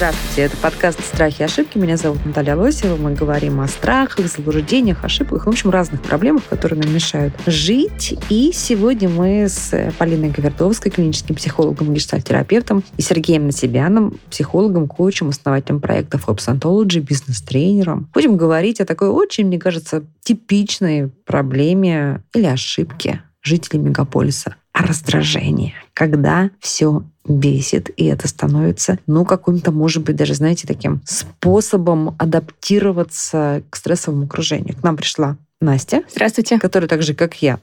[0.00, 1.76] Здравствуйте, это подкаст «Страхи и ошибки».
[1.76, 2.96] Меня зовут Наталья Лосева.
[2.96, 8.18] Мы говорим о страхах, заблуждениях, ошибках, в общем, разных проблемах, которые нам мешают жить.
[8.30, 15.28] И сегодня мы с Полиной Гавердовской, клиническим психологом и гештальтерапевтом, и Сергеем Насибяном, психологом, коучем,
[15.28, 18.08] основателем проекта Forbes Ontology, бизнес-тренером.
[18.14, 25.74] Будем говорить о такой очень, мне кажется, типичной проблеме или ошибке жителей мегаполиса о раздражении,
[25.92, 33.62] когда все бесит, и это становится, ну, каким-то, может быть, даже, знаете, таким способом адаптироваться
[33.70, 34.76] к стрессовому окружению.
[34.76, 36.02] К нам пришла Настя.
[36.10, 36.58] Здравствуйте.
[36.58, 37.58] Которая так же, как я,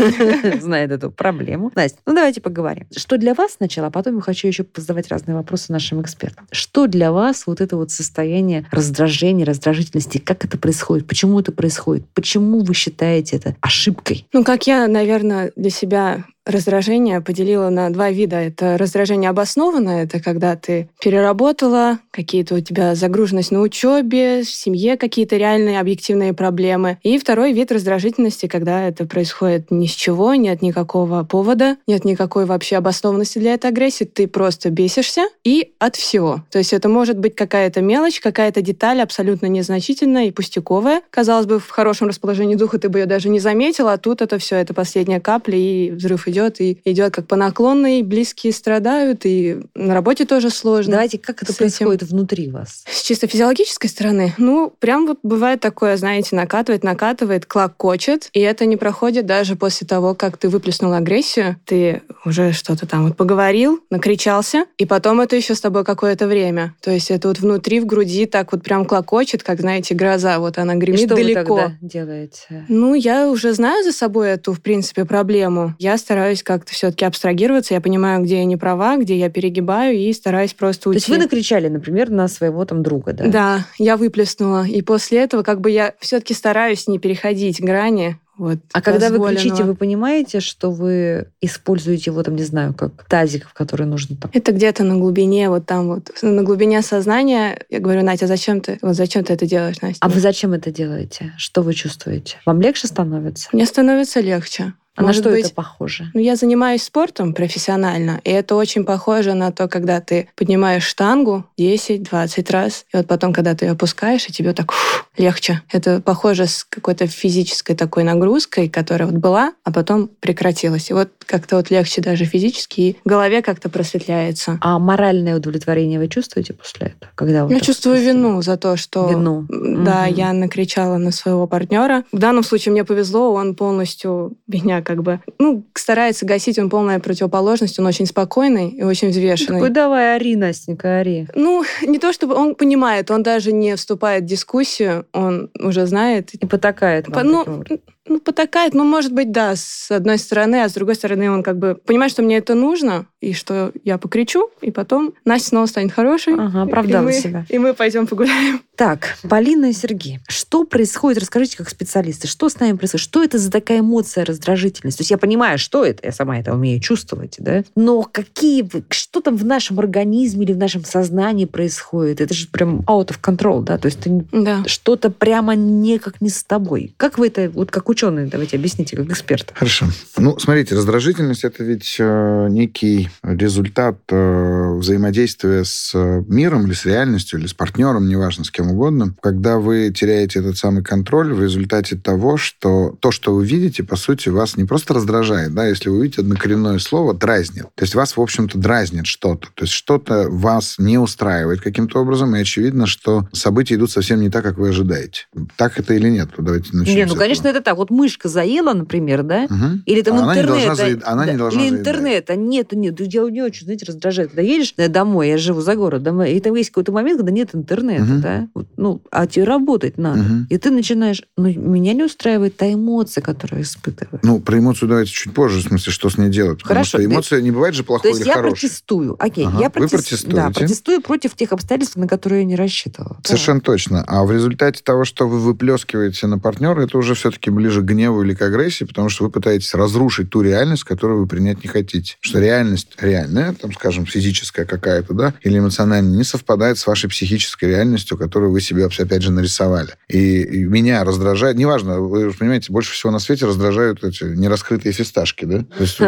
[0.62, 1.70] знает эту проблему.
[1.74, 2.86] Настя, ну давайте поговорим.
[2.96, 6.46] Что для вас сначала, а потом я хочу еще задавать разные вопросы нашим экспертам.
[6.50, 12.06] Что для вас вот это вот состояние раздражения, раздражительности, как это происходит, почему это происходит,
[12.14, 14.26] почему вы считаете это ошибкой?
[14.32, 18.36] Ну, как я, наверное, для себя раздражение поделила на два вида.
[18.36, 24.96] Это раздражение обоснованное, это когда ты переработала, какие-то у тебя загруженность на учебе, в семье
[24.96, 26.98] какие-то реальные объективные проблемы.
[27.02, 32.44] И второй вид раздражительности, когда это происходит ни с чего, нет никакого повода, нет никакой
[32.44, 36.44] вообще обоснованности для этой агрессии, ты просто бесишься и от всего.
[36.50, 41.02] То есть это может быть какая-то мелочь, какая-то деталь абсолютно незначительная и пустяковая.
[41.10, 44.38] Казалось бы, в хорошем расположении духа ты бы ее даже не заметила, а тут это
[44.38, 49.58] все, это последняя капля и взрыв идет, и идет как по наклонной, близкие страдают, и
[49.74, 50.92] на работе тоже сложно.
[50.92, 51.58] Давайте, как это С этим.
[51.58, 52.84] происходит внутри вас?
[52.88, 58.66] С чисто физиологической стороны, ну, прям вот бывает такое, знаете, накатывает, накатывает, клокочет, и это
[58.66, 63.80] не проходит даже после того, как ты выплеснул агрессию, ты уже что-то там вот поговорил,
[63.90, 66.74] накричался, и потом это еще с тобой какое-то время.
[66.80, 70.58] То есть это вот внутри, в груди так вот прям клокочет, как, знаете, гроза, вот
[70.58, 71.54] она И гремит что далеко.
[71.54, 72.64] вы тогда делаете?
[72.68, 75.74] Ну, я уже знаю за собой эту, в принципе, проблему.
[75.78, 77.74] Я стараюсь как-то все-таки абстрагироваться.
[77.74, 80.98] Я понимаю, где я не права, где я перегибаю, и стараюсь просто То уйти.
[80.98, 83.26] есть вы накричали, например, на своего там друга, да?
[83.26, 84.66] Да, я выплеснула.
[84.66, 88.18] И после этого как бы я все-таки стараюсь не переходить грани.
[88.36, 93.04] Вот, А когда вы кричите, вы понимаете, что вы используете его там, не знаю, как
[93.08, 94.30] тазик, в который нужно там.
[94.34, 97.60] Это где-то на глубине, вот там вот, на глубине сознания.
[97.70, 99.98] Я говорю, Настя, зачем ты, вот зачем ты это делаешь, Настя?
[100.00, 101.32] А вы зачем это делаете?
[101.38, 102.38] Что вы чувствуете?
[102.44, 103.50] Вам легче становится?
[103.52, 104.74] Мне становится легче.
[104.96, 106.10] А на что быть, это похоже?
[106.14, 111.44] Ну, я занимаюсь спортом профессионально, и это очень похоже на то, когда ты поднимаешь штангу
[111.58, 115.62] 10-20 раз, и вот потом, когда ты ее опускаешь, и тебе так фу, легче.
[115.72, 120.90] Это похоже с какой-то физической такой нагрузкой, которая вот была, а потом прекратилась.
[120.90, 124.58] И вот как-то вот легче даже физически, и в голове как-то просветляется.
[124.60, 127.10] А моральное удовлетворение вы чувствуете после этого?
[127.16, 128.16] Когда Я чувствую спустили?
[128.16, 129.46] вину за то, что Вину.
[129.48, 130.14] да, Мгм.
[130.14, 132.04] я накричала на своего партнера.
[132.12, 137.00] В данном случае мне повезло, он полностью меня как бы, ну, старается гасить, он полная
[137.00, 139.58] противоположность, он очень спокойный и очень взвешенный.
[139.58, 141.26] Такой, давай, ори, Настенька, ори.
[141.34, 146.34] Ну, не то чтобы он понимает, он даже не вступает в дискуссию, он уже знает.
[146.34, 147.64] И потакает По- ну.
[148.06, 151.58] Ну, потакает, ну, может быть, да, с одной стороны, а с другой стороны, он как
[151.58, 155.92] бы понимает, что мне это нужно, и что я покричу, и потом Настя снова станет
[155.92, 156.34] хорошей.
[156.34, 157.46] Ага, и оправдала мы- себя.
[157.48, 158.60] И мы пойдем погуляем.
[158.76, 161.20] Так, Полина и Сергей, что происходит?
[161.22, 163.04] Расскажите, как специалисты, что с нами происходит?
[163.04, 164.98] Что это за такая эмоция раздражительность?
[164.98, 167.62] То есть я понимаю, что это, я сама это умею чувствовать, да?
[167.76, 172.20] Но какие, что там в нашем организме или в нашем сознании происходит?
[172.20, 173.78] Это же прям out of control, да?
[173.78, 174.64] То есть ты Да.
[174.66, 176.94] что-то прямо никак не с тобой.
[176.96, 179.52] Как вы это, вот как ученые, давайте объясните, как эксперт.
[179.54, 179.86] Хорошо.
[180.16, 186.84] Ну, смотрите, раздражительность это ведь э, некий результат э, взаимодействия с э, миром или с
[186.84, 191.42] реальностью, или с партнером, неважно, с кем угодно, когда вы теряете этот самый контроль в
[191.42, 195.88] результате того, что то, что вы видите, по сути, вас не просто раздражает, да, если
[195.88, 197.66] вы видите однокоренное слово, дразнит.
[197.74, 199.48] То есть вас, в общем-то, дразнит что-то.
[199.54, 204.30] То есть что-то вас не устраивает каким-то образом, и очевидно, что события идут совсем не
[204.30, 205.26] так, как вы ожидаете.
[205.56, 206.30] Так это или нет?
[206.36, 207.18] Давайте начнем Не, ну, этого.
[207.18, 207.78] конечно, это так.
[207.84, 209.46] Вот мышка заела, например, да?
[209.50, 209.82] Мгм.
[209.84, 210.64] Или там А она не интернет.
[210.66, 212.30] должна заед- она не да, должна Или интернет.
[212.30, 214.30] А нет, нет, я не очень, знаете, раздражает.
[214.30, 217.50] Когда едешь э, домой, я живу за городом, и там есть какой-то момент, когда нет
[217.54, 218.20] интернета, Мгм.
[218.22, 218.48] да?
[218.54, 220.22] Вот, ну, а тебе работать надо.
[220.22, 220.46] Мгм.
[220.48, 221.22] И ты начинаешь...
[221.36, 224.20] Ну, меня не устраивает та эмоция, которую я испытываю.
[224.22, 226.58] Ну, про эмоцию давайте чуть позже, в смысле, что с ней делать.
[226.62, 228.60] Потому Хорошо, что да- эмоция не бывает же То плохой есть или я хорошей.
[228.68, 229.16] протестую.
[229.18, 230.36] Окей, Ага, я вы протес- протестуете.
[230.36, 233.18] Да, протестую против тех обстоятельств, на которые я не рассчитывала.
[233.24, 234.02] Совершенно точно.
[234.06, 238.22] А в результате того, что вы выплескиваете на партнера, это уже все-таки ближе к гневу
[238.22, 242.16] или к агрессии, потому что вы пытаетесь разрушить ту реальность, которую вы принять не хотите.
[242.20, 247.68] Что реальность реальная, там, скажем, физическая, какая-то, да, или эмоциональная, не совпадает с вашей психической
[247.68, 249.90] реальностью, которую вы себе, опять же, нарисовали.
[250.08, 254.92] И, и меня раздражает, неважно, вы же понимаете, больше всего на свете раздражают эти нераскрытые
[254.92, 255.64] фисташки, да?
[255.76, 255.98] То есть,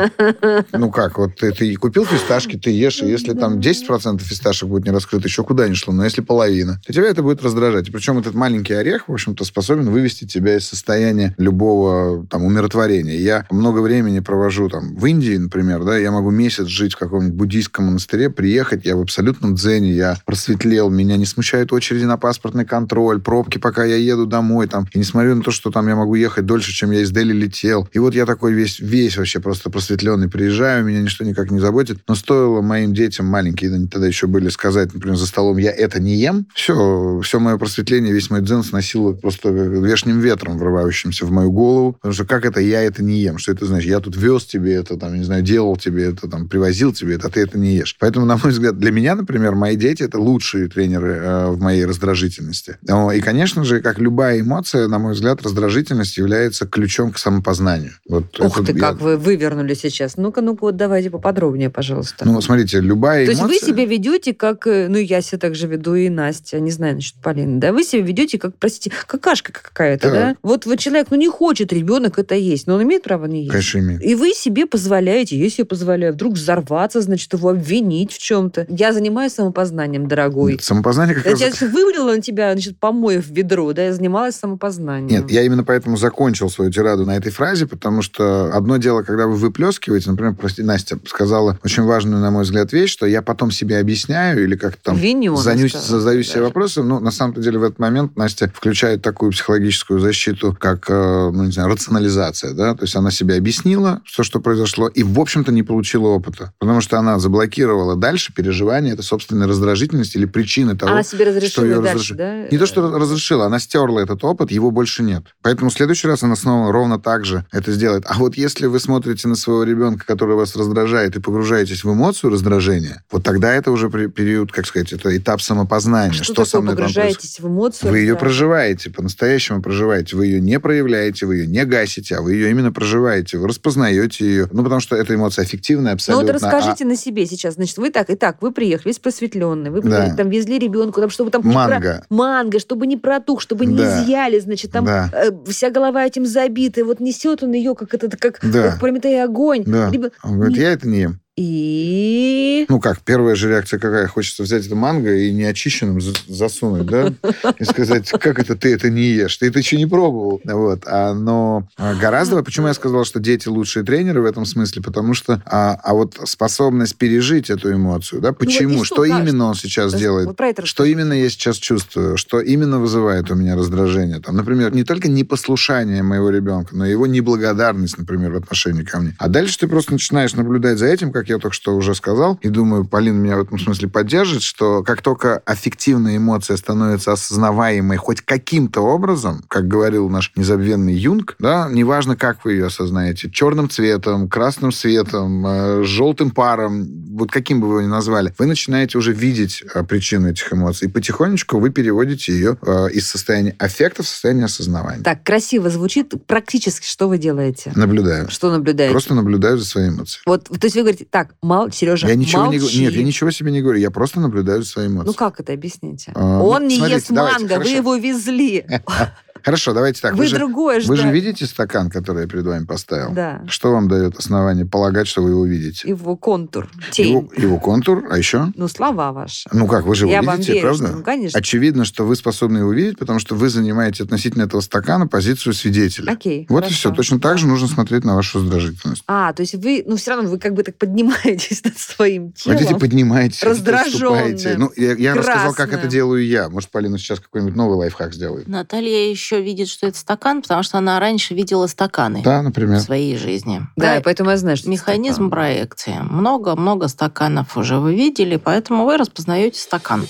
[0.73, 4.85] ну как, вот ты, ты купил фисташки, ты ешь, и если там 10% фисташек будет
[4.85, 7.89] не раскрыто, еще куда ни шло, но если половина, то тебя это будет раздражать.
[7.89, 13.17] И причем этот маленький орех, в общем-то, способен вывести тебя из состояния любого там умиротворения.
[13.17, 17.35] Я много времени провожу там в Индии, например, да, я могу месяц жить в каком-нибудь
[17.35, 22.67] буддийском монастыре, приехать, я в абсолютном дзене, я просветлел, меня не смущают очереди на паспортный
[22.67, 26.15] контроль, пробки, пока я еду домой, там, и несмотря на то, что там я могу
[26.15, 27.89] ехать дольше, чем я из Дели летел.
[27.93, 32.01] И вот я такой весь, весь вообще просто просветленный приезжаю, меня ничто никак не заботит.
[32.07, 36.01] Но стоило моим детям маленькие, они тогда еще были, сказать, например, за столом, я это
[36.01, 41.31] не ем, все, все мое просветление, весь мой дзен сносило просто вешним ветром, врывающимся в
[41.31, 41.93] мою голову.
[41.95, 43.39] Потому что как это я это не ем?
[43.39, 43.89] Что это значит?
[43.89, 47.29] Я тут вез тебе это, там, не знаю, делал тебе это, там, привозил тебе это,
[47.29, 47.97] а ты это не ешь.
[47.99, 51.85] Поэтому, на мой взгляд, для меня, например, мои дети это лучшие тренеры э, в моей
[51.85, 52.79] раздражительности.
[53.15, 57.93] И, конечно же, как любая эмоция, на мой взгляд, раздражительность является ключом к самопознанию.
[58.09, 58.79] Вот Ух ты, я...
[58.79, 60.17] как вы вывернули сейчас.
[60.17, 62.27] Ну-ка, ну-ка, вот давайте поподробнее, пожалуйста.
[62.27, 63.49] Ну, смотрите, любая То эмоция...
[63.49, 66.71] есть вы себя ведете как, э, ну, я себя так же веду, и Настя, не
[66.71, 70.15] знаю насчет Полины, да, вы себя ведете как, простите, какашка какая-то, Да.
[70.15, 70.37] да?
[70.43, 73.51] Вот, вот человек, ну, не хочет ребенок это есть, но он имеет право не есть.
[73.51, 74.03] Конечно, имеет.
[74.03, 78.67] И вы себе позволяете, я себе позволяю, вдруг взорваться, значит, его обвинить в чем-то.
[78.71, 80.53] Я занимаюсь самопознанием, дорогой.
[80.53, 81.59] Нет, самопознание как Я раз...
[81.59, 85.09] тебя вылила на тебя, значит, помоев в ведро, да, я занималась самопознанием.
[85.09, 89.27] Нет, я именно поэтому закончил свою тираду на этой фразе, потому что одно дело, когда
[89.27, 93.51] вы выплескиваете, например, прости, Настя сказала очень важную, на мой взгляд, вещь, что я потом
[93.51, 96.47] себе объясняю или как-то там Виню, занюсь, задаюсь себе даже.
[96.47, 96.89] вопросом.
[96.89, 101.45] Ну, на самом деле, в этот момент Настя включает такую психологическую защиту, как, э, ну,
[101.45, 105.53] не знаю, рационализация, да, то есть она себе объяснила все, что произошло, и, в общем-то,
[105.53, 110.93] не получила опыта, потому что она заблокировала дальше переживание этой собственной раздражительности или причины того,
[110.93, 112.49] Она себе что разрешила ее дальше, разреш- да?
[112.51, 115.25] не то, что разрешила, она стерла этот опыт, его больше нет.
[115.43, 118.05] Поэтому в следующий раз она снова ровно так же это сделает.
[118.07, 122.33] А вот если вы смотрите на своего ребенка, который вас раздражает, и погружаетесь в эмоцию
[122.33, 126.13] раздражения, вот тогда это уже период, как сказать, это этап самопознания.
[126.13, 127.91] Что, Что, такое со мной погружаетесь в эмоцию?
[127.91, 128.21] Вы ее да.
[128.21, 130.17] проживаете, по-настоящему проживаете.
[130.17, 133.39] Вы ее не проявляете, вы ее не гасите, а вы ее именно проживаете.
[133.39, 134.49] Вы распознаете ее.
[134.53, 136.33] Ну, потому что эта эмоция аффективная Ну абсолютно.
[136.33, 137.55] вот расскажите на себе сейчас.
[137.55, 140.15] Значит, вы так, и так, вы приехали, весь просветленный, вы Да.
[140.17, 142.05] там везли ребенку, там, чтобы там не про- Манго.
[142.11, 144.03] манго, чтобы не протух, чтобы не Да.
[144.05, 145.11] изъяли, значит, там Да.
[145.13, 148.71] э, вся голова этим забита, и вот несет он ее, как это, как, Да.
[148.71, 149.65] как Прометей огонь.
[149.67, 149.89] Да.
[149.91, 151.21] Либо- Он говорит, я это не ем.
[151.37, 152.67] И...
[152.69, 154.07] Ну как, первая же реакция какая?
[154.07, 157.13] Хочется взять это манго и неочищенным за- засунуть, да?
[157.59, 159.37] И сказать, как это ты это не ешь?
[159.37, 160.41] Ты это еще не пробовал.
[160.45, 160.83] Вот.
[160.87, 162.43] А, но а, гораздо...
[162.43, 164.83] Почему я сказал, что дети лучшие тренеры в этом смысле?
[164.83, 165.43] Потому что...
[165.45, 168.33] А, а вот способность пережить эту эмоцию, да?
[168.33, 168.77] Почему?
[168.77, 170.37] Ну и что что, да, именно он сейчас Вот делает?
[170.37, 172.17] про это Что именно я сейчас чувствую?
[172.17, 174.21] Что именно вызывает у меня раздражение?
[174.21, 179.15] Там, например, не только непослушание моего ребенка, но его неблагодарность, например, в отношении ко мне.
[179.19, 182.49] А дальше ты просто начинаешь наблюдать за этим, как я только что уже сказал, и
[182.49, 188.21] думаю, Полина меня в этом смысле поддержит, что как только аффективная эмоция становится осознаваемой хоть
[188.21, 194.29] каким-то образом, как говорил наш незабвенный Юнг, да, неважно, как вы ее осознаете, черным цветом,
[194.29, 196.87] красным светом, э, желтым паром,
[197.17, 200.89] вот каким бы вы его ни назвали, вы начинаете уже видеть э, причину этих эмоций,
[200.89, 205.03] и потихонечку вы переводите ее э, из состояния аффекта в состояние осознавания.
[205.03, 206.15] Так, красиво звучит.
[206.27, 207.73] Практически что вы делаете?
[207.75, 208.31] Наблюдаю.
[208.31, 208.93] Что наблюдаете?
[208.93, 210.23] Просто наблюдаю за своими эмоциями.
[210.27, 212.81] Вот, то есть вы говорите, так, мал, Сережа, Я ничего не молчи.
[212.83, 213.79] Нет, я ничего себе не говорю.
[213.79, 215.07] Я просто наблюдаю за своими эмоциями.
[215.07, 216.13] Ну как это объясните?
[216.15, 217.75] А, Он ну, не смотрите, ест давайте, манго, вы хорошо.
[217.75, 218.67] его везли.
[219.47, 220.15] Хорошо, давайте так.
[220.15, 221.15] вы Вы, же, другое вы же ждали.
[221.15, 223.13] видите стакан, который я перед вами поставил?
[223.13, 223.45] Да.
[223.47, 225.89] Что вам дает основание полагать, что вы его видите?
[225.89, 227.11] Его контур, тень.
[227.11, 228.49] Его, его контур, а еще?
[228.57, 229.49] Ну, слова ваши.
[229.53, 230.87] Ну как, вы же его Я вам видите, верю, правда?
[230.89, 231.39] что- ну, конечно.
[231.39, 236.11] Очевидно, что вы способны его видеть, потому что вы занимаете относительно этого стакана позицию свидетеля.
[236.11, 236.73] Окей, Вот хорошо.
[236.73, 236.91] и все.
[236.91, 239.05] Точно так же нужно смотреть на вашу раздражительность.
[239.07, 242.59] А, то есть вы, ну, все равно вы как бы так поднимаетесь над своим телом.
[242.59, 244.57] Хотите, поднимаетесь, отступаете.
[244.59, 246.49] Ну, я, я рассказал, как это делаю я.
[246.49, 248.49] Может, Полина сейчас какой-нибудь новый лайфхак сделает.
[248.49, 252.81] Наталья еще видит, что это стакан, потому что она раньше видела стаканы Да, в например.
[252.81, 253.63] своей жизни.
[253.77, 255.31] Да, и поэтому я знаю, что Механизм стакан.
[255.31, 255.97] проекции.
[256.03, 260.07] Много-много стаканов уже вы видели, поэтому вы распознаете стакан.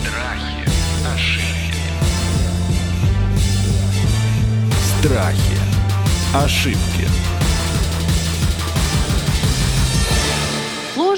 [0.00, 0.68] Страхи,
[1.14, 1.82] ошибки,
[5.00, 5.58] Страхи.
[6.34, 6.93] Ошибки.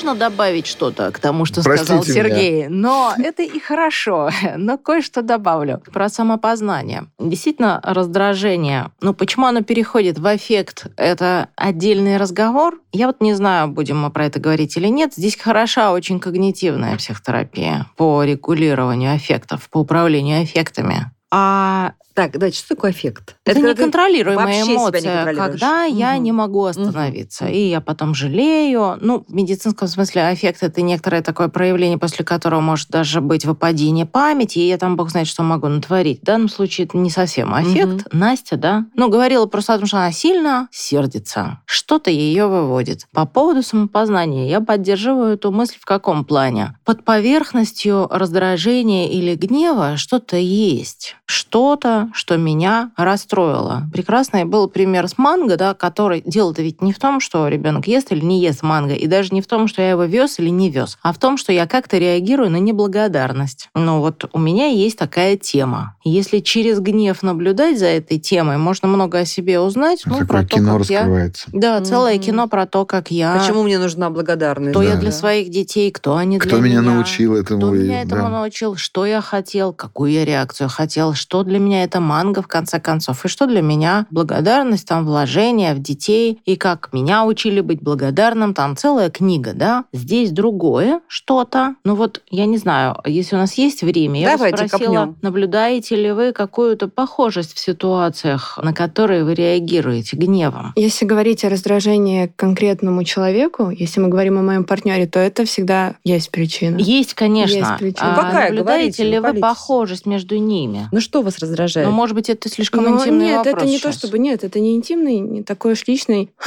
[0.06, 2.34] Можно добавить что-то к тому, что сказал Простите меня.
[2.36, 4.30] Сергей, но это и хорошо.
[4.56, 7.06] Но кое-что добавлю про самопознание.
[7.18, 8.90] Действительно, раздражение.
[9.00, 10.86] Ну, почему оно переходит в эффект?
[10.96, 12.80] Это отдельный разговор.
[12.92, 15.12] Я вот не знаю, будем мы про это говорить или нет.
[15.14, 21.10] Здесь хороша очень когнитивная психотерапия по регулированию эффектов, по управлению эффектами.
[21.30, 23.36] А так, давайте, что такое эффект?
[23.44, 25.36] Это, ты неконтролируемая не эмоция, контролируешь.
[25.36, 26.22] когда я Мгм.
[26.24, 27.46] не могу остановиться.
[27.46, 28.96] И я потом жалею.
[29.02, 34.06] Ну, в медицинском смысле аффект— это некоторое такое проявление, после которого может даже быть выпадение
[34.06, 36.22] памяти, и я там, бог знает, что могу натворить.
[36.22, 38.06] В данном случае это не совсем аффект.
[38.12, 38.86] Настя, да?
[38.94, 41.60] Ну, говорила просто о том, что она сильно сердится.
[41.66, 43.06] Что-то ее выводит.
[43.12, 46.78] По поводу самопознания я поддерживаю эту мысль в каком плане?
[46.86, 51.16] Под поверхностью раздражения или гнева что-то есть.
[51.26, 53.82] Что-то, что меня расстроило.
[53.92, 56.22] Прекрасный был пример с манго, да, который...
[56.24, 59.40] Дело-то ведь не в том, что ребенок ест или не ест манго, и даже не
[59.42, 61.98] в том, что я его вез или не вез, а в том, что я как-то
[61.98, 63.68] реагирую на неблагодарность.
[63.74, 65.96] Ну вот у меня есть такая тема.
[66.04, 70.02] Если через гнев наблюдать за этой темой, можно много о себе узнать.
[70.06, 71.48] ну, Такое про то, кино как я- раскрывается.
[71.52, 72.22] Да, целое Мгм.
[72.22, 73.36] кино про то, как я...
[73.38, 74.70] Почему мне нужна благодарность?
[74.72, 75.00] Кто я Да.
[75.00, 76.94] для своих детей, кто они Кто для меня меня.
[76.94, 77.60] научил этому?
[77.60, 78.28] Кто и- меня этому да.
[78.28, 82.80] научил, что я хотел, какую я реакцию хотел, что для меня это манго, в конце
[82.80, 87.82] концов, и что для меня благодарность, там, вложение в детей, и как меня учили быть
[87.82, 89.84] благодарным, там целая книга, да.
[89.92, 91.76] Здесь другое что-то.
[91.84, 95.16] Ну вот, я не знаю, если у нас есть время, я Давайте бы спросила, копнем.
[95.22, 100.72] наблюдаете ли вы какую-то похожесть в ситуациях, на которые вы реагируете гневом?
[100.76, 105.96] Если говорить о раздражении конкретному человеку, если мы говорим о моем партнере, то это всегда
[106.04, 106.76] есть причина.
[106.78, 107.54] Есть, конечно.
[107.56, 108.12] Есть причина.
[108.12, 108.48] А Ну, какая?
[108.50, 110.88] наблюдаете Говорите, ли вы похожесть между ними?
[110.92, 111.85] Ну что вас раздражает?
[111.86, 113.98] Ну, может быть, это слишком Но интимный нет, вопрос это не то, сейчас.
[113.98, 116.30] чтобы нет, это не интимный, не такой уж личный.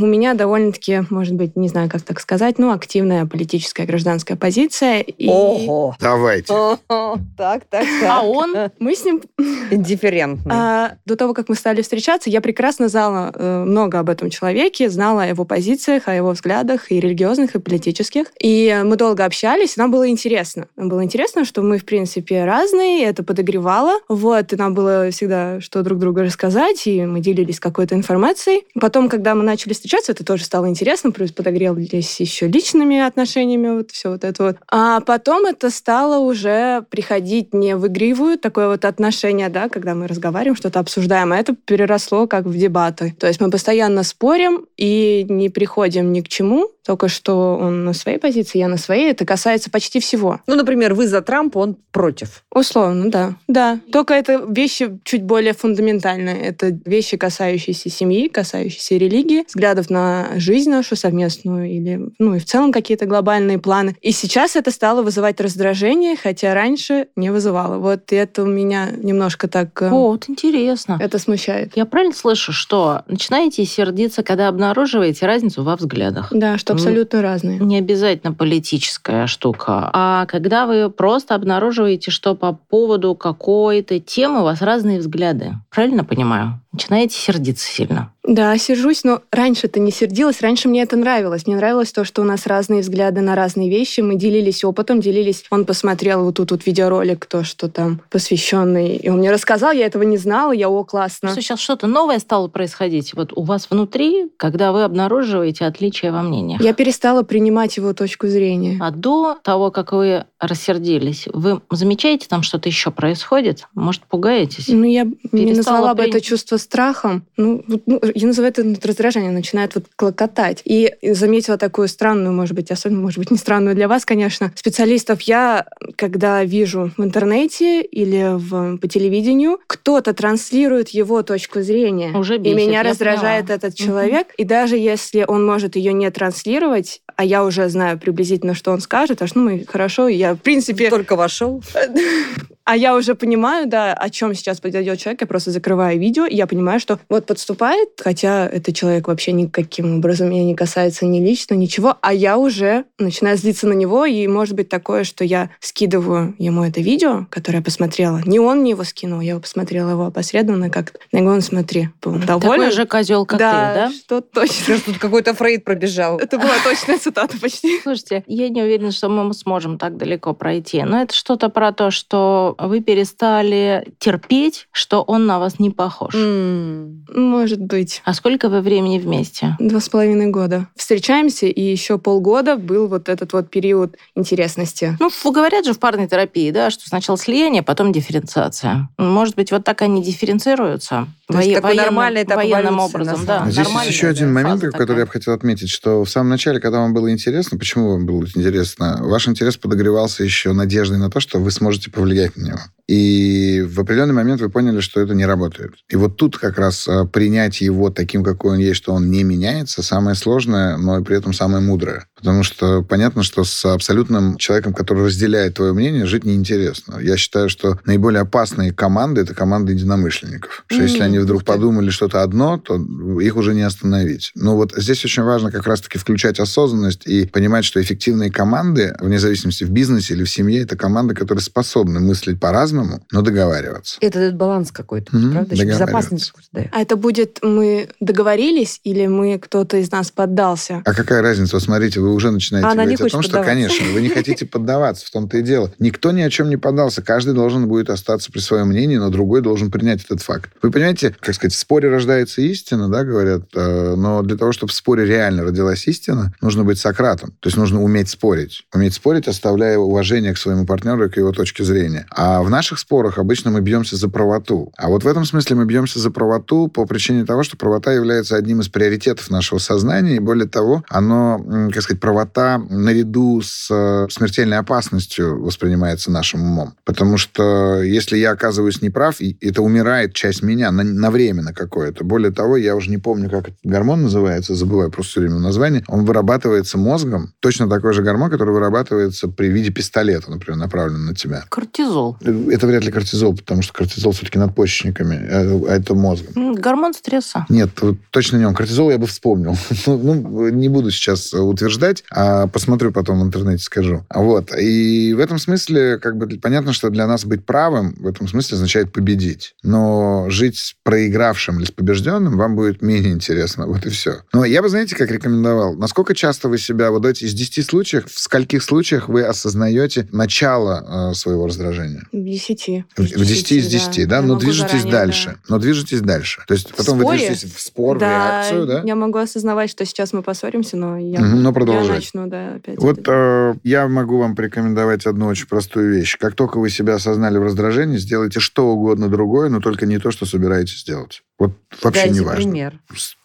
[0.00, 5.00] У меня довольно-таки, может быть, не знаю, как так сказать, ну, активная политическая гражданская позиция.
[5.00, 5.96] И Ого.
[6.00, 6.52] Давайте.
[6.86, 7.86] Так, так, так.
[8.08, 8.54] А он?
[8.78, 9.22] мы с ним
[9.70, 10.52] Индифферентный.
[10.54, 14.90] А, до того, как мы стали встречаться, я прекрасно знала э, много об этом человеке,
[14.90, 18.26] знала о его позициях, о его взглядах, и религиозных, и политических.
[18.40, 20.66] И мы долго общались, и нам было интересно.
[20.76, 24.00] Нам было интересно, что мы, в принципе, разные, это подогревало.
[24.08, 28.64] Вот, и нам было всегда что друг другу рассказать, и мы делились какой-то информацией.
[28.80, 33.90] Потом, когда мы начали встречаться, это тоже стало интересно, плюс подогрелись еще личными отношениями, вот
[33.90, 34.56] все вот это вот.
[34.70, 40.06] А потом это стало уже приходить не в игривую такое вот отношение, да, когда мы
[40.06, 43.14] разговариваем, что-то обсуждаем, а это переросло как в дебаты.
[43.18, 47.92] То есть мы постоянно спорим и не приходим ни к чему, только что он на
[47.92, 49.10] своей позиции, я на своей.
[49.10, 50.40] Это касается почти всего.
[50.46, 52.42] Ну, например, вы за Трампа, он против.
[52.52, 53.34] Условно, да.
[53.46, 53.78] Да.
[53.92, 54.38] Только это
[54.70, 56.40] вещи чуть более фундаментальные.
[56.42, 62.44] Это вещи, касающиеся семьи, касающиеся религии, взглядов на жизнь нашу совместную или, ну, и в
[62.44, 63.96] целом какие-то глобальные планы.
[64.00, 67.78] И сейчас это стало вызывать раздражение, хотя раньше не вызывало.
[67.78, 69.80] Вот это у меня немножко так...
[69.82, 70.98] э, О, вот интересно.
[71.00, 71.72] Это смущает.
[71.76, 76.28] Я правильно слышу, что начинаете сердиться, когда обнаруживаете разницу во взглядах?
[76.30, 77.58] Да, что абсолютно разные.
[77.58, 84.62] Не обязательно политическая штука, а когда вы просто обнаруживаете, что по поводу какой-то темы вас
[84.62, 85.54] разные взгляды.
[85.70, 86.60] Правильно понимаю?
[86.72, 88.12] Начинаете сердиться сильно.
[88.22, 91.46] Да, сержусь, но раньше-то не сердилась, раньше мне это нравилось.
[91.46, 95.44] Мне нравилось то, что у нас разные взгляды на разные вещи, мы делились опытом, делились.
[95.50, 99.86] Он посмотрел вот тут вот видеоролик, то, что там посвященный, и он мне рассказал, я
[99.86, 101.30] этого не знала, я, о, классно.
[101.30, 106.22] Что сейчас что-то новое стало происходить вот у вас внутри, когда вы обнаруживаете отличия во
[106.22, 106.62] мнениях?
[106.62, 108.78] Я перестала принимать его точку зрения.
[108.80, 113.66] А до того, как вы рассердились, вы замечаете, там что-то еще происходит?
[113.74, 114.68] Может, пугаетесь?
[114.68, 115.12] Ну, я не
[115.46, 117.24] Перестала назвала бы при- это чувство страхом.
[117.36, 120.62] Ну, ну, я называю это раздражение, начинает вот клокотать.
[120.64, 125.22] И заметила такую странную, может быть, особенно, может быть, не странную для вас, конечно, специалистов.
[125.22, 132.16] Я, когда вижу в интернете или в, по телевидению, кто-то транслирует его точку зрения.
[132.16, 133.56] Уже И бесит, меня я раздражает поняла.
[133.56, 134.28] этот человек.
[134.36, 138.80] И даже если он может ее не транслировать, а я уже знаю приблизительно, что он
[138.80, 141.62] скажет, аж ну мы хорошо, я в принципе Только вошел.
[142.70, 146.36] а я уже понимаю, да, о чем сейчас подойдет человек, я просто закрываю видео, и
[146.36, 151.18] я понимаю, что вот подступает, хотя этот человек вообще никаким образом меня не касается ни
[151.18, 155.50] лично, ничего, а я уже начинаю злиться на него, и может быть такое, что я
[155.58, 158.20] скидываю ему это видео, которое я посмотрела.
[158.24, 161.00] Не он мне его скинул, я его посмотрела его опосредованно как-то.
[161.10, 162.60] Я говорю, «Ну, смотри, он доволен?
[162.60, 163.90] Такой же козел, как да, ты, да?
[163.90, 164.76] что точно.
[164.86, 166.18] Тут какой-то Фрейд пробежал.
[166.18, 167.80] Это была точная цитата почти.
[167.82, 170.84] Слушайте, я не уверена, что мы сможем так далеко пройти.
[170.84, 176.14] Но это что-то про то, что вы перестали терпеть, что он на вас не похож.
[176.14, 177.04] М.
[177.14, 178.02] Может быть.
[178.04, 179.56] А сколько вы времени вместе?
[179.58, 180.66] Два с половиной года.
[180.76, 184.96] Встречаемся, и еще полгода был вот этот вот период интересности.
[185.00, 188.88] Ну, говорят же в парной терапии, да, что сначала слияние, потом дифференциация.
[188.98, 191.06] Может быть, вот так они дифференцируются.
[191.28, 193.46] То есть такой военным- нормальный этап военным образом, да.
[193.48, 195.06] Здесь есть еще один момент, фаза который я такая.
[195.06, 198.98] бы хотел отметить, что в самом начале, когда вам было интересно, почему вам было интересно,
[199.02, 202.60] ваш интерес подогревался еще надеждой на то, что вы сможете повлиять на него.
[202.90, 205.74] И в определенный момент вы поняли, что это не работает.
[205.88, 209.22] И вот тут как раз а, принять его таким, какой он есть, что он не
[209.22, 212.06] меняется, самое сложное, но и при этом самое мудрое.
[212.20, 216.98] Потому что понятно, что с абсолютным человеком, который разделяет твое мнение, жить неинтересно.
[217.00, 220.64] Я считаю, что наиболее опасные команды— это команды единомышленников.
[220.68, 222.76] Что если М, они вдруг подумали что-то одно, то
[223.20, 224.32] их уже не остановить.
[224.34, 229.18] Но вот здесь очень важно как раз-таки включать осознанность и понимать, что эффективные команды, вне
[229.18, 233.96] зависимости в бизнесе или в семье, это команды, которые способны мыслить по-разному, но договариваться.
[234.00, 235.56] Это дает баланс какой-то, Мгм, правда?
[235.56, 236.32] Безопасность.
[236.72, 240.82] А это будет мы договорились или мы кто-то из нас поддался?
[240.84, 241.56] А какая разница?
[241.56, 244.08] Вот смотрите, вы уже начинаете А она не говорить о том, что, конечно, вы не
[244.08, 245.72] хотите поддаваться, в том-то и дело.
[245.78, 247.02] Никто ни о чем не поддался.
[247.02, 250.50] Каждый должен будет остаться при своем мнении, но другой должен принять этот факт.
[250.62, 254.72] Вы понимаете, как сказать, в споре рождается истина, да, говорят, э, но для того, чтобы
[254.72, 257.30] в споре реально родилась истина, нужно быть Сократом.
[257.40, 258.64] То есть нужно уметь спорить.
[258.72, 262.06] Уметь спорить, оставляя уважение к своему партнеру и к его точке зрения.
[262.10, 264.72] А в наших спорах обычно мы бьемся за правоту.
[264.76, 268.36] А вот в этом смысле мы бьемся за правоту по причине того, что правота является
[268.36, 274.08] одним из приоритетов нашего сознания, и более того, оно, как сказать, правота наряду с э,
[274.10, 276.74] смертельной опасностью воспринимается нашим умом.
[276.84, 282.04] Потому что если я оказываюсь неправ, это умирает часть меня на, на время на какое-то.
[282.04, 285.84] Более того, я уже не помню, как этот гормон называется, забываю просто все время название.
[285.88, 291.14] Он вырабатывается мозгом, точно такой же гормон, который вырабатывается при виде пистолета, например, направленного на
[291.14, 291.44] тебя.
[291.48, 292.16] Кортизол.
[292.20, 296.54] Это вряд ли кортизол, потому что кортизол все-таки надпочечниками, а а это мозгом.
[296.54, 297.46] Гормон стресса.
[297.48, 297.70] Нет,
[298.10, 298.54] точно не он.
[298.54, 299.56] Кортизол я бы вспомнил.
[299.86, 304.04] Ну, ну, не буду сейчас утверждать, а посмотрю потом в интернете, скажу.
[304.14, 304.50] Вот.
[304.58, 308.56] И в этом смысле, как бы, понятно, что для нас быть правым в этом смысле
[308.56, 309.54] означает победить.
[309.62, 313.66] Но жить с проигравшим или с побежденным вам будет менее интересно.
[313.66, 314.22] Вот и все.
[314.32, 315.74] Но я бы, знаете, как рекомендовал?
[315.74, 321.10] Насколько часто вы себя, вот эти из 10 случаев, в скольких случаях вы осознаете начало
[321.10, 322.02] э, своего раздражения?
[322.12, 322.84] В десяти.
[322.96, 324.16] В в 10 из 10, да?
[324.16, 325.36] Я Но движетесь заранее, дальше.
[325.48, 326.42] Но движетесь дальше.
[326.46, 327.18] То есть потом вы споре?
[327.18, 328.82] движетесь в спор, в Да, реакцию, да?
[328.84, 332.14] я могу осознавать, что сейчас мы поссоримся, но я, но я продолжать.
[332.14, 332.78] начну, да, опять.
[332.78, 336.16] Вот э, я могу вам порекомендовать одну очень простую вещь.
[336.18, 340.10] Как только вы себя осознали в раздражении, сделайте что угодно другое, но только не то,
[340.10, 341.22] что собираетесь сделать.
[341.40, 342.42] Вот вообще Дайте не важно.
[342.44, 342.80] пример.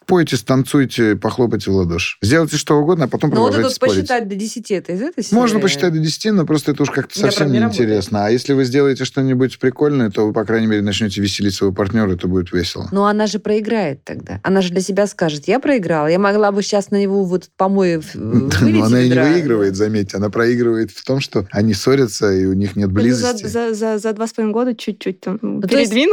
[0.07, 2.17] Спойте, станцуйте, похлопайте в ладоши.
[2.21, 3.95] Сделайте что угодно, а потом Ну вот это продолжайте вот спорить.
[4.07, 5.33] посчитать до 10, это из этой серии?
[5.39, 8.27] Можно посчитать до 10, но просто это уж как-то совсем правда не неинтересно.
[8.27, 12.13] А если вы сделаете что-нибудь прикольное, то вы, по крайней мере, начнете веселить своего партнера,
[12.13, 12.87] это будет весело.
[12.91, 14.39] Но она же проиграет тогда.
[14.43, 17.97] Она же для себя скажет, я проиграла, я могла бы сейчас на него вот помой
[18.01, 19.25] в- вылить Но она и не ведра».
[19.27, 20.17] выигрывает, заметьте.
[20.17, 23.47] Она проигрывает в том, что они ссорятся, и у них нет Ну, близости.
[23.47, 26.05] За, за, за, за два с половиной года чуть-чуть там Ну, себе.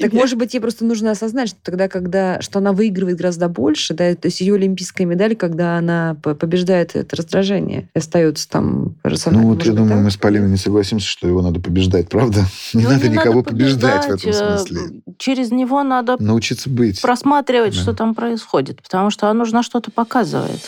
[0.00, 3.94] Так, может быть, ей просто нужно осознать, что тогда, когда что она выигрывает гораздо больше,
[3.94, 8.96] да, то есть ее олимпийская медаль, когда она по- побеждает это раздражение, и остается там
[9.02, 9.46] рационально.
[9.48, 10.04] Ну вот я быть, думаю, так?
[10.04, 12.40] мы с Полиной не согласимся, что его надо побеждать, правда?
[12.74, 15.00] Не Ну, надо никого надо побеждать в этом побеждать, смысле.
[15.06, 17.00] э, Через него надо Научиться быть.
[17.02, 17.80] просматривать, Да.
[17.80, 20.60] что там происходит, потому что оно же на что-то показывает.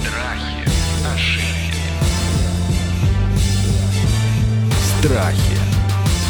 [0.00, 0.68] Страхи,
[1.14, 1.84] ошибки,
[5.00, 5.58] Страхи.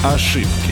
[0.05, 0.67] Ошибки.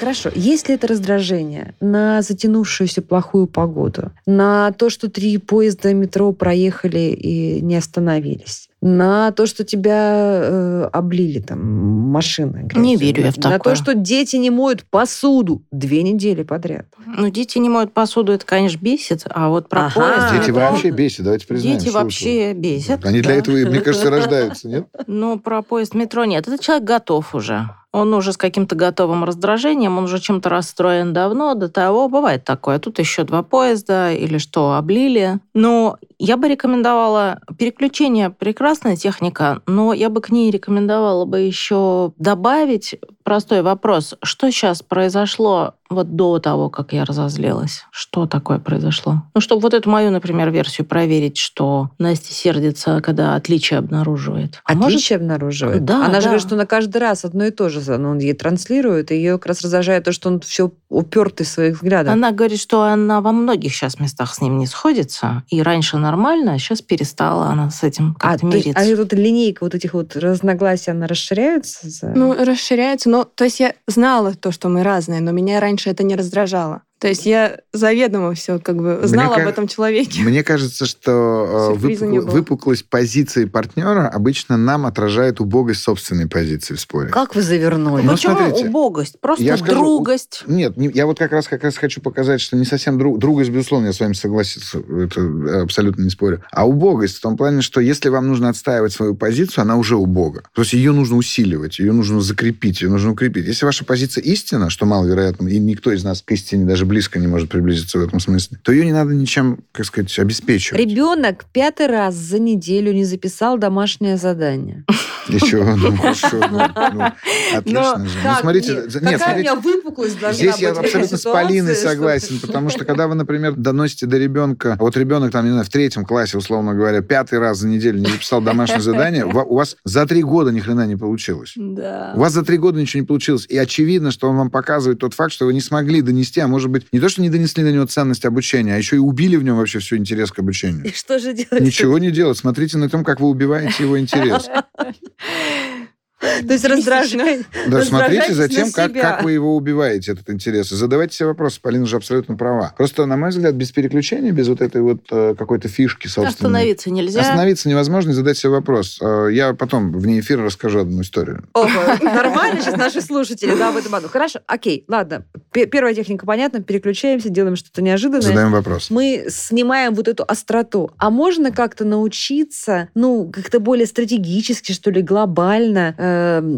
[0.00, 0.30] Хорошо.
[0.34, 7.60] Если это раздражение на затянувшуюся плохую погоду, на то, что три поезда метро проехали и
[7.60, 12.62] не остановились, на то, что тебя э, облили там машины.
[12.64, 13.74] грязью, Не верю я в На такое.
[13.74, 16.86] то, что дети не моют посуду две недели подряд.
[17.06, 20.00] Ну, дети не моют посуду, это, конечно, бесит, а вот про Ага.
[20.00, 20.32] поезд...
[20.32, 21.78] Дети метро- вообще бесят, давайте признаем.
[21.78, 23.04] Дети вы вообще бесят.
[23.04, 23.38] Они для да.
[23.40, 24.86] этого, мне кажется, рождаются, нет?
[25.06, 26.48] Но про поезд метро нет.
[26.48, 27.68] Этот человек готов уже.
[27.92, 32.08] Он уже с каким-то готовым раздражением, он уже чем-то расстроен давно, до того.
[32.08, 32.78] Бывает такое.
[32.78, 35.40] Тут еще два поезда или что, облили.
[35.54, 37.40] Но я бы рекомендовала...
[37.58, 44.14] Переключение– прекрасная техника, но я бы к ней рекомендовала бы еще добавить простой вопрос.
[44.22, 47.84] Что сейчас произошло вот до того, как я разозлилась?
[47.90, 49.24] Что такое произошло?
[49.34, 54.60] Ну, чтобы вот эту мою, например, версию проверить, что Настя сердится, когда отличие обнаруживает.
[54.64, 55.84] А может, Отличие обнаруживает.
[55.84, 56.28] Да, Она же да.
[56.28, 59.32] говорит, что на каждый раз одно и то же ну, он ей транслирует, и ее
[59.38, 62.12] как раз раздражает то, что он все упертый в своих взглядах.
[62.12, 66.52] Она говорит, что она во многих сейчас местах с ним не сходится, и раньше нормально,
[66.54, 68.92] а сейчас перестала она с этим а, как-то то есть- мириться.
[68.92, 71.88] а вот линейка вот этих вот разногласий, она расширяется?
[71.90, 73.08] за- Ну, расширяется.
[73.08, 76.82] Но, то есть я знала то, что мы разные, но меня раньше это не раздражало.
[77.00, 80.20] То есть я заведомо все как бы знала ка- об этом человеке.
[80.22, 86.80] Мне кажется, что э, выпукл- выпуклость позиции партнера обычно нам отражает убогость собственной позиции в
[86.80, 87.08] споре.
[87.08, 88.02] Как вы завернули?
[88.02, 89.18] Ну, Почему смотрите, убогость?
[89.18, 90.44] Просто я скажу, другость.
[90.46, 93.48] Нет, не- я вот как раз, как раз хочу показать, что не совсем друг, другость,
[93.50, 96.44] безусловно, я с вами согласиться, это абсолютно не спорю.
[96.52, 100.42] А убогость в том плане, что если вам нужно отстаивать свою позицию, она уже убога.
[100.54, 103.46] То есть ее нужно усиливать, ее нужно закрепить, ее нужно укрепить.
[103.46, 107.26] Если ваша позиция истина, что маловероятно, и никто из нас к истине даже близко не
[107.26, 110.80] может приблизиться в этом смысле, то ее не надо ничем, как сказать, обеспечивать.
[110.80, 114.84] Ребенок пятый раз за неделю не записал домашнее задание.
[115.28, 116.60] Еще, ну, хорошо, ну,
[117.54, 118.18] отлично же.
[118.24, 123.14] Ну, смотрите, Нет, смотрите, выпуклость Здесь я абсолютно с Полиной согласен, потому что когда вы,
[123.14, 127.38] например, доносите до ребенка, вот ребенок там, не знаю, в третьем классе, условно говоря, пятый
[127.38, 130.96] раз за неделю не записал домашнее задание, у вас за три года ни хрена не
[130.96, 131.52] получилось.
[131.56, 132.12] Да.
[132.16, 133.46] У вас за три года ничего не получилось.
[133.48, 136.70] И очевидно, что он вам показывает тот факт, что вы не смогли донести, а может
[136.70, 139.42] быть, не то, что не донесли до него ценность обучения, а еще и убили в
[139.42, 140.84] нем вообще всю интерес к обучению.
[140.84, 141.60] И что же делать?
[141.60, 142.38] Ничего не делать.
[142.38, 144.48] Смотрите на том, как вы убиваете его интерес.
[146.46, 147.40] То есть раздражать.
[147.68, 150.70] Да, смотрите за тем, как, как вы его убиваете, этот интерес.
[150.72, 151.60] И задавайте себе вопросы.
[151.60, 152.74] Полина же абсолютно права.
[152.76, 156.28] Просто, на мой взгляд, без переключения, без вот этой вот э, какой-то фишки, собственно.
[156.50, 157.20] Остановиться нельзя.
[157.22, 158.98] Остановиться невозможно и задать себе вопрос.
[159.00, 161.44] Э, Я потом вне эфира расскажу одну историю.
[161.54, 161.68] Ого,
[162.02, 164.08] нормально сейчас наши слушатели, да, в этом году.
[164.08, 165.24] Хорошо, окей, ладно.
[165.52, 168.20] Пе- Первая техника понятна, переключаемся, делаем что-то неожиданное.
[168.22, 168.90] Задаем вопрос.
[168.90, 170.90] мы снимаем вот эту остроту.
[170.98, 176.09] А можно как-то научиться, ну, как-то более стратегически, что ли, глобально э,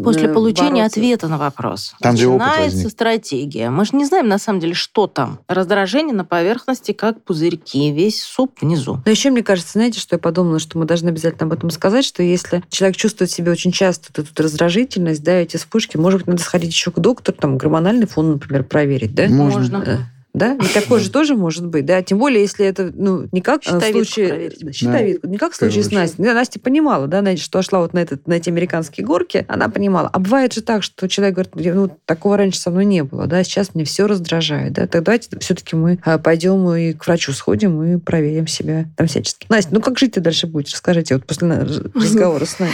[0.03, 0.99] После э, получения бороться?
[0.99, 1.95] ответа на вопрос.
[1.99, 3.69] Там, начинается стратегия.
[3.69, 5.39] Мы же не знаем, на самом деле, что там.
[5.47, 7.91] Раздражение на поверхности, как пузырьки.
[7.91, 9.01] Весь суп внизу.
[9.05, 12.05] Но еще, мне кажется, знаете, что я подумала, что мы должны обязательно об этом сказать,
[12.05, 16.21] что если человек чувствует в себе очень часто вот эту раздражительность, да, эти вспышки, может
[16.21, 19.27] быть, надо сходить еще к доктору, там, гормональный фон, например, проверить, да?
[19.27, 20.09] Можно.
[20.33, 22.01] Да, и такое же тоже может быть, да.
[22.01, 24.27] Тем более, если это, ну, не как э, в Щитовидку случае...
[24.29, 24.65] проверить.
[24.65, 26.23] Да, щитовидку, не как в случае с Настей.
[26.23, 30.09] Да, Настя понимала, да, что шла вот на, этот, на эти американские горки, она понимала.
[30.11, 33.43] А бывает же так, что человек говорит, ну, такого раньше со мной не было, да,
[33.43, 37.83] сейчас мне все раздражает, да, тогда давайте все-таки мы а, пойдем и к врачу сходим
[37.83, 39.45] и проверим себя там всячески.
[39.49, 40.73] Настя, ну как жить ты дальше будешь?
[40.73, 42.71] Расскажите вот после разговора с нами.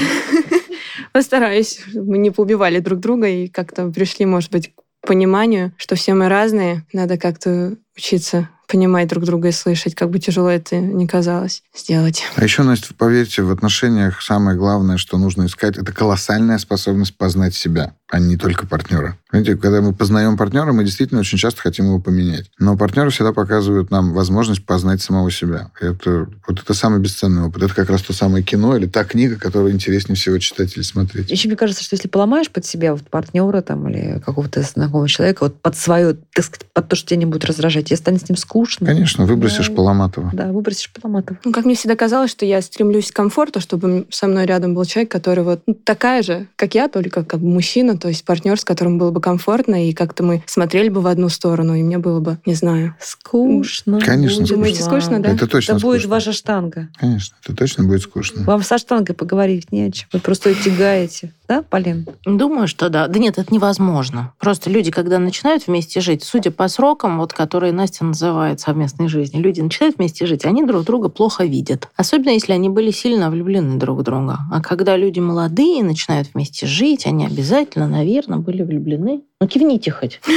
[1.14, 6.30] Постараюсь, мы не поубивали друг друга и как-то пришли, может быть, пониманию, что все мы
[6.30, 11.64] разные, надо как-то учиться понимать друг друга и слышать, как бы тяжело это ни казалось
[11.76, 12.24] сделать.
[12.36, 17.56] А еще, Настя, поверьте, в отношениях самое главное, что нужно искать, это колоссальная способность познать
[17.56, 19.18] себя, а не только партнера.
[19.30, 22.50] Знаете, когда мы познаем партнера, мы действительно очень часто хотим его поменять.
[22.58, 25.70] Но партнеры всегда показывают нам возможность познать самого себя.
[25.80, 27.62] Это, вот это самый бесценный опыт.
[27.62, 31.30] Это как раз то самое кино или та книга, которую интереснее всего читать или смотреть.
[31.30, 35.44] Еще мне кажется, что если поломаешь под себя вот партнера там или какого-то знакомого человека,
[35.44, 38.30] вот под свое, так сказать, под то, что тебя не будет раздражать, тебе станет с
[38.30, 38.88] ним скучно.
[38.88, 39.76] Конечно, выбросишь Да.
[39.76, 40.30] Поломатова.
[40.34, 41.38] Да, выбросишь поломатов.
[41.46, 44.86] Ну, как мне всегда казалось, что я стремлюсь к комфорту, чтобы со мной рядом был
[44.86, 48.66] человек, который вот ну, такая же, как я, только как мужчина, то есть партнер, с
[48.66, 52.20] которым было бы комфортно, и как-то мы смотрели бы в одну сторону, и мне было
[52.20, 52.96] бы, не знаю.
[53.00, 54.00] Скучно.
[54.00, 55.32] Конечно, будет Думаете, скучно, да?
[55.32, 56.10] Это точно Это будет скучно.
[56.16, 56.88] ваша штанга.
[57.00, 58.44] Конечно, это точно будет скучно.
[58.44, 60.08] Вам со штангой поговорить не о чем.
[60.12, 61.34] Вы просто ее тягаете.
[61.50, 62.06] Да, Полин?
[62.26, 63.08] Думаю, что да.
[63.08, 64.34] Да нет, это невозможно.
[64.38, 69.42] Просто люди, когда начинают вместе жить, судя по срокам, вот, которые Настя называет совместной жизнью,
[69.42, 71.90] люди начинают вместе жить, они друг друга плохо видят.
[71.96, 74.38] Особенно, если они были сильно влюблены друг в друга.
[74.52, 79.24] А когда люди молодые начинают вместе жить, они обязательно, наверное, были влюблены.
[79.42, 80.22] Ну, кивните хоть.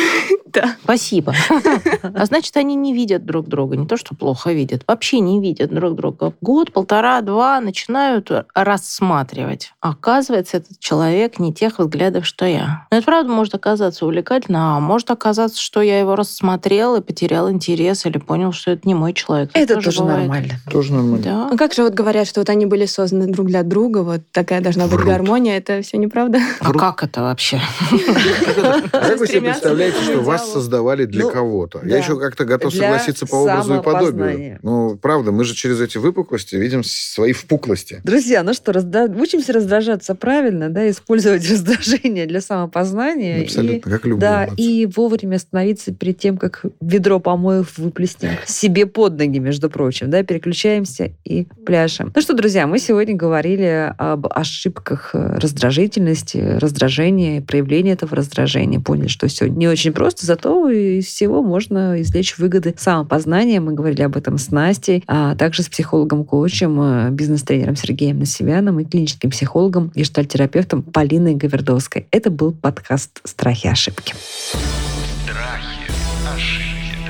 [0.52, 0.76] Да.
[0.84, 1.34] Спасибо.
[2.14, 3.74] А значит, они не видят друг друга.
[3.74, 4.82] Не то, что плохо видят.
[4.86, 6.34] Вообще не видят друг друга.
[6.42, 9.72] Год, полтора, два начинают рассматривать.
[9.80, 12.86] Оказывается, этот человек не тех взглядов, что я.
[12.90, 17.50] Но это правда может оказаться увлекательно, а может оказаться, что я его рассмотрел и потерял
[17.50, 19.50] интерес или понял, что это не мой человек.
[19.54, 20.20] Это тоже бывает.
[20.20, 20.54] нормально.
[20.70, 21.24] Тоже нормально.
[21.24, 21.48] Да.
[21.50, 24.60] А как же вот говорят, что вот они были созданы друг для друга, вот такая
[24.60, 25.06] должна быть Врут.
[25.06, 26.40] гармония, это все неправда?
[26.60, 27.58] А как это вообще?
[28.92, 31.80] А как вы себе представляете, что вас создавали для ну, кого-то.
[31.80, 31.88] да.
[31.88, 34.58] Я еще как-то готов Для согласиться по образу и подобию.
[34.62, 38.00] Ну, правда, мы же через эти выпуклости видим свои впуклости.
[38.04, 38.72] Друзья, ну что,
[39.16, 43.40] учимся раздражаться правильно, да, использовать раздражение для самопознания.
[43.40, 48.86] и- Абсолютно, как любой Да, и вовремя остановиться перед тем, как ведро помоев выплеснем себе
[48.86, 52.12] под ноги, между прочим, да, переключаемся и пляшем.
[52.14, 58.80] Ну что, друзья, мы сегодня говорили об ошибках раздражительности, раздражения, проявления этого раздражения.
[58.84, 63.60] Поняли, что все не очень просто, зато из всего можно извлечь выгоды самопознания.
[63.60, 68.84] Мы говорили об этом с Настей, а также с психологом-коучем, э, бизнес-тренером Сергеем Насивяном и
[68.84, 72.06] клиническим психологом, гештальтерапевтом Полиной Гавердовской.
[72.10, 74.14] Это был подкаст «Страхи и ошибки».
[74.46, 75.80] Страхи,
[76.28, 77.02] ошибки,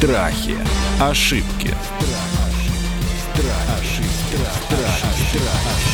[0.00, 0.54] страхи,
[1.00, 1.74] ошибки,
[3.32, 4.04] страхи.
[4.68, 5.04] Страхи.
[5.32, 5.93] Ошибки.